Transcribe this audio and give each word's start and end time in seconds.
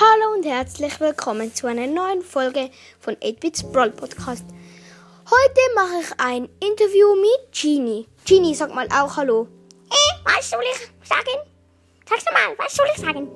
Hallo 0.00 0.34
und 0.34 0.44
herzlich 0.44 0.98
willkommen 0.98 1.54
zu 1.54 1.68
einer 1.68 1.86
neuen 1.86 2.20
Folge 2.20 2.68
von 2.98 3.14
8-Bits 3.14 3.62
Brawl 3.70 3.92
Podcast. 3.92 4.44
Heute 5.24 5.60
mache 5.76 6.00
ich 6.00 6.10
ein 6.18 6.48
Interview 6.58 7.14
mit 7.14 7.52
Genie. 7.52 8.08
Genie, 8.24 8.56
sag 8.56 8.74
mal 8.74 8.88
auch 8.88 9.16
Hallo. 9.16 9.46
Äh, 9.88 10.24
was 10.24 10.50
soll 10.50 10.64
ich 10.64 11.08
sagen? 11.08 11.48
Sag's 12.08 12.24
mal, 12.24 12.58
was 12.58 12.74
soll 12.74 12.86
ich 12.92 13.00
sagen? 13.00 13.28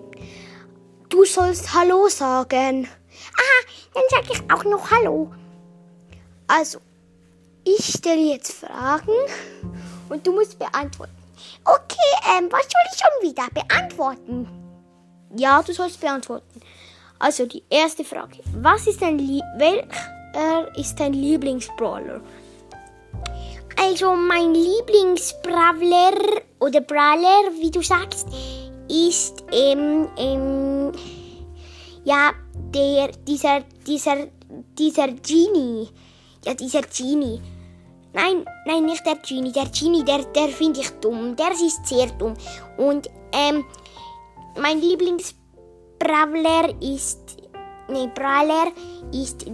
Du 1.08 1.24
sollst 1.24 1.72
Hallo 1.72 2.08
sagen. 2.08 2.88
Aha, 3.36 3.72
dann 3.94 4.02
sag 4.08 4.28
ich 4.28 4.50
auch 4.52 4.64
noch 4.64 4.90
Hallo. 4.90 5.32
Also, 6.48 6.80
ich 7.62 7.84
stelle 7.84 8.32
jetzt 8.32 8.50
Fragen 8.50 9.14
und 10.08 10.26
du 10.26 10.32
musst 10.32 10.58
beantworten. 10.58 11.14
Okay, 11.64 12.36
ähm, 12.36 12.50
was 12.50 12.62
soll 12.62 12.82
ich 12.90 12.98
schon 12.98 13.30
wieder 13.30 13.46
beantworten? 13.54 14.67
Ja, 15.38 15.62
du 15.62 15.72
sollst 15.72 16.00
beantworten. 16.00 16.60
Also 17.20 17.46
die 17.46 17.62
erste 17.70 18.04
Frage. 18.04 18.38
Was 18.56 18.86
ist 18.86 19.00
dein 19.00 19.18
Lie 19.18 19.42
welcher 19.56 20.76
ist 20.76 20.98
dein 20.98 21.12
Lieblingsbrawler? 21.12 22.20
Also 23.76 24.14
mein 24.16 24.52
Lieblingsbrawler 24.54 26.42
oder 26.58 26.80
Brawler, 26.80 27.52
wie 27.60 27.70
du 27.70 27.82
sagst, 27.82 28.26
ist 28.88 29.44
ähm, 29.52 30.08
ähm, 30.16 30.92
ja 32.04 32.32
der 32.74 33.08
dieser 33.26 33.60
dieser 33.86 34.26
dieser 34.76 35.08
Genie. 35.08 35.88
Ja, 36.44 36.54
dieser 36.54 36.82
Genie. 36.82 37.40
Nein, 38.12 38.44
nein, 38.66 38.86
nicht 38.86 39.06
der 39.06 39.16
Genie. 39.16 39.52
Der 39.52 39.66
Genie, 39.66 40.04
der, 40.04 40.24
der 40.24 40.48
finde 40.48 40.80
ich 40.80 40.90
dumm. 41.00 41.36
Der 41.36 41.52
ist 41.52 41.86
sehr 41.86 42.06
dumm. 42.06 42.34
Und 42.76 43.08
ähm, 43.32 43.64
mein 44.60 44.80
Lieblingsbrawler 44.80 46.74
ist. 46.80 47.36
Nee, 47.88 48.08
Brawler 48.14 48.72
ist 49.12 49.46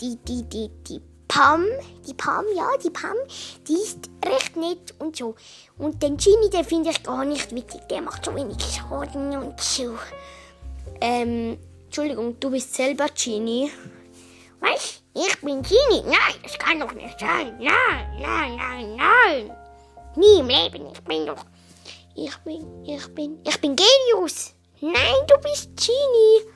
die, 0.00 0.16
die, 0.16 0.42
die, 0.44 0.70
die 0.88 1.00
Pam. 1.28 1.64
Die 2.06 2.14
Pam, 2.14 2.44
ja, 2.54 2.68
die 2.82 2.90
Pam. 2.90 3.16
Die 3.68 3.74
ist 3.74 4.10
recht 4.24 4.56
nett 4.56 4.94
und 4.98 5.16
so. 5.16 5.34
Und 5.78 6.02
den 6.02 6.16
Genie, 6.16 6.50
den 6.50 6.64
finde 6.64 6.90
ich 6.90 7.02
gar 7.02 7.24
nicht 7.24 7.54
witzig. 7.54 7.80
Der 7.88 8.02
macht 8.02 8.24
so 8.24 8.34
wenig 8.34 8.56
Schaden 8.62 9.36
und 9.36 9.60
so. 9.60 9.98
Ähm, 11.00 11.58
Entschuldigung, 11.84 12.38
du 12.40 12.50
bist 12.50 12.74
selber 12.74 13.06
Genie. 13.08 13.70
Was? 14.60 15.02
Ich 15.14 15.40
bin 15.40 15.62
Genie? 15.62 16.02
Nein, 16.04 16.34
das 16.42 16.58
kann 16.58 16.80
doch 16.80 16.92
nicht 16.92 17.18
sein. 17.18 17.58
Nein, 17.58 18.20
nein, 18.20 18.56
nein, 18.56 18.96
nein. 18.96 19.56
Nie 20.16 20.40
im 20.40 20.48
Leben. 20.48 20.92
Ich 20.92 21.00
bin 21.02 21.26
doch. 21.26 21.44
Ich 22.14 22.36
bin, 22.38 22.84
ich 22.84 23.06
bin, 23.14 23.38
ich 23.44 23.60
bin 23.60 23.76
Genius. 23.76 24.54
Nein, 24.80 25.26
du 25.26 25.38
bist 25.38 25.70
Genie. 25.76 26.52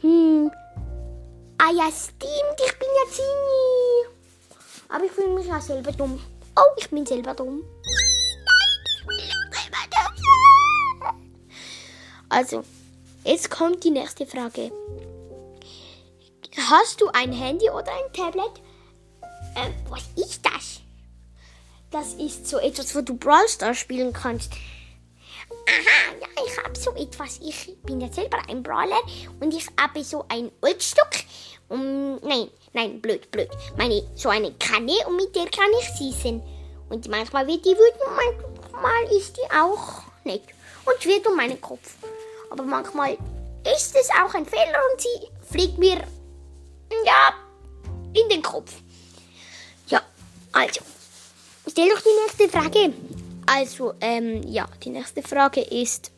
Hm. 0.00 0.50
Ah 1.58 1.70
ja, 1.72 1.90
stimmt, 1.90 2.60
ich 2.64 2.78
bin 2.78 2.88
ja 2.88 3.16
Genie. 3.16 4.14
Aber 4.88 5.04
ich 5.04 5.12
fühle 5.12 5.34
mich 5.34 5.52
auch 5.52 5.60
selber 5.60 5.92
dumm. 5.92 6.20
Oh, 6.56 6.74
ich 6.76 6.90
bin 6.90 7.06
selber 7.06 7.34
dumm. 7.34 7.62
Also, 12.28 12.64
jetzt 13.24 13.48
kommt 13.48 13.84
die 13.84 13.90
nächste 13.90 14.26
Frage. 14.26 14.72
Hast 16.56 17.00
du 17.00 17.08
ein 17.12 17.32
Handy 17.32 17.70
oder 17.70 17.92
ein 17.92 18.12
Tablet? 18.12 18.60
Ähm, 19.56 19.72
was 19.88 20.02
ist 20.16 20.44
das? 20.44 20.80
Das 21.94 22.14
ist 22.14 22.48
so 22.48 22.58
etwas, 22.58 22.92
wo 22.96 23.02
du 23.02 23.16
Brawl 23.16 23.46
Stars 23.46 23.78
spielen 23.78 24.12
kannst. 24.12 24.50
Aha, 24.52 26.16
ja, 26.20 26.44
ich 26.44 26.58
habe 26.58 26.76
so 26.76 26.90
etwas. 26.96 27.38
Ich 27.40 27.76
bin 27.84 28.00
ja 28.00 28.12
selber 28.12 28.38
ein 28.48 28.64
Brawler 28.64 29.00
und 29.38 29.54
ich 29.54 29.68
habe 29.80 30.02
so 30.02 30.24
ein 30.28 30.50
Holzstück. 30.60 31.22
Um, 31.68 32.16
nein, 32.16 32.50
nein, 32.72 33.00
blöd, 33.00 33.30
blöd. 33.30 33.48
Meine, 33.76 34.02
so 34.16 34.28
eine 34.28 34.52
Kanne 34.54 34.92
und 35.06 35.14
mit 35.14 35.36
der 35.36 35.44
kann 35.44 35.70
ich 35.80 35.86
schießen. 35.96 36.42
Und 36.88 37.08
manchmal 37.08 37.46
wird 37.46 37.64
die 37.64 37.76
wütend, 37.76 38.42
manchmal 38.72 39.16
ist 39.16 39.36
die 39.36 39.56
auch 39.56 40.02
nett 40.24 40.42
und 40.84 41.00
schwirrt 41.00 41.28
um 41.28 41.36
meinen 41.36 41.60
Kopf. 41.60 41.94
Aber 42.50 42.64
manchmal 42.64 43.16
ist 43.72 43.94
es 43.94 44.10
auch 44.10 44.34
ein 44.34 44.46
Fehler 44.46 44.80
und 44.92 45.00
sie 45.00 45.28
fliegt 45.48 45.78
mir, 45.78 46.02
ja, 47.06 47.34
in 48.20 48.28
den 48.30 48.42
Kopf. 48.42 48.72
Ja, 49.86 50.02
also, 50.50 50.80
stell 51.68 51.88
doch 51.88 52.00
die 52.00 52.08
nächste 52.24 52.48
Frage. 52.48 52.92
Also, 53.46 53.94
ähm, 54.00 54.42
ja, 54.48 54.66
die 54.82 54.90
nächste 54.90 55.22
Frage 55.22 55.60
ist, 55.60 56.10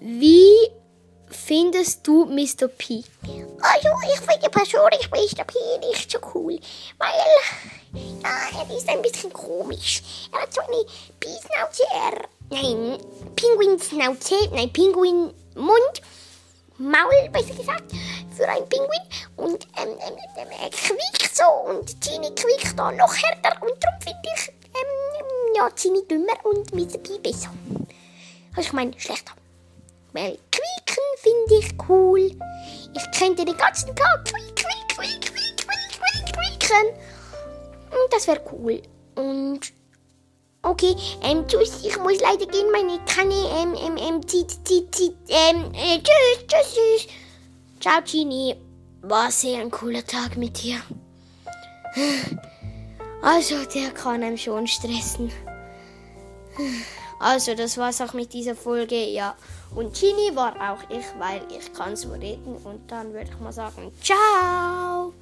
wie 0.00 0.70
findest 1.28 2.06
du 2.06 2.24
Mr. 2.26 2.68
P? 2.68 3.02
Also, 3.60 3.88
ich 4.04 4.20
finde 4.20 4.48
persönlich 4.50 5.10
Mr. 5.10 5.44
P 5.44 5.54
nicht 5.88 6.10
so 6.10 6.18
cool, 6.34 6.58
weil 6.98 7.10
ja, 8.22 8.60
er 8.60 8.76
ist 8.76 8.88
ein 8.88 9.02
bisschen 9.02 9.32
komisch. 9.32 10.02
Er 10.32 10.42
hat 10.42 10.54
so 10.54 10.60
eine 10.60 10.84
Piesnauze, 11.18 11.82
er, 11.92 12.28
nein, 12.50 12.98
Pinguinsnauze, 13.34 14.34
nein, 14.52 14.72
Pinguinmund, 14.72 16.02
Maul, 16.78 17.28
besser 17.32 17.54
gesagt, 17.54 17.92
für 18.40 18.48
einen 18.48 18.68
Pinguin. 18.68 19.02
Und 19.36 19.66
ähm, 19.76 19.96
ähm, 20.00 20.48
er 20.62 20.70
quiekt 20.70 21.36
so 21.36 21.44
und 21.68 22.00
Genie 22.00 22.34
quiekt 22.34 22.78
da 22.78 22.90
noch 22.90 23.14
härter 23.14 23.62
und 23.62 23.72
darum 23.82 24.00
finde 24.00 24.18
ich 24.34 24.48
ähm, 24.48 25.54
ja, 25.54 25.68
Genie 25.68 26.06
dümmer 26.08 26.44
und 26.44 26.74
Mr. 26.74 26.98
P 26.98 27.18
besser. 27.18 27.50
Also 28.56 28.68
ich 28.68 28.72
meine, 28.72 28.98
schlechter. 28.98 29.32
Weil 30.12 30.38
quieken 30.50 31.04
finde 31.18 31.54
ich 31.60 31.72
cool. 31.88 32.30
Ich 32.94 33.18
könnte 33.18 33.44
den 33.44 33.56
ganzen 33.56 33.94
Tag 33.94 34.24
quiek, 34.24 34.56
quiek, 34.56 34.88
quiek, 34.88 35.20
quiek, 35.20 35.60
quiek, 35.60 35.90
quiek, 35.92 36.58
quieken. 36.58 36.88
Und 37.90 38.12
das 38.12 38.26
wäre 38.26 38.40
cool. 38.52 38.82
Und 39.16 39.60
okay, 40.62 40.96
ähm, 41.22 41.46
tschüss, 41.46 41.84
ich 41.84 41.96
muss 41.98 42.20
leider 42.20 42.46
gehen, 42.46 42.70
meine 42.72 42.98
Kanne, 43.04 43.34
ähm, 43.62 43.74
ähm, 43.74 43.96
ähm, 43.98 44.26
zieht, 44.26 44.50
zieht, 44.66 44.94
zieht, 44.94 45.16
ähm, 45.28 45.72
äh, 45.74 46.00
tschüss, 46.00 46.46
tschüss, 46.48 46.74
tschüss. 46.74 47.06
Ciao, 47.80 48.02
Genie. 48.02 48.56
War 49.00 49.30
sehr 49.30 49.62
ein 49.62 49.70
cooler 49.70 50.04
Tag 50.04 50.36
mit 50.36 50.62
dir. 50.62 50.76
Also, 53.22 53.64
der 53.64 53.90
kann 53.92 54.22
einem 54.22 54.36
schon 54.36 54.66
stressen. 54.66 55.32
Also, 57.18 57.54
das 57.54 57.78
war's 57.78 58.02
auch 58.02 58.12
mit 58.12 58.34
dieser 58.34 58.54
Folge, 58.54 59.08
ja. 59.08 59.34
Und 59.74 59.98
Genie 59.98 60.36
war 60.36 60.54
auch 60.56 60.90
ich, 60.90 61.06
weil 61.18 61.40
ich 61.56 61.72
kann 61.72 61.96
so 61.96 62.12
reden. 62.12 62.56
Und 62.64 62.90
dann 62.90 63.14
würde 63.14 63.30
ich 63.30 63.40
mal 63.40 63.52
sagen, 63.52 63.90
ciao! 64.02 65.14